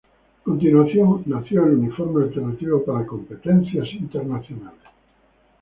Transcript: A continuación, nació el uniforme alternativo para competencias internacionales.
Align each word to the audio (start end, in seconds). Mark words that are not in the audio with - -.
A 0.39 0.43
continuación, 0.45 1.21
nació 1.27 1.63
el 1.67 1.73
uniforme 1.75 2.23
alternativo 2.23 2.83
para 2.83 3.05
competencias 3.05 3.87
internacionales. 3.93 4.81